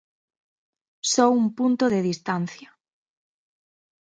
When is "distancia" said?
2.09-2.69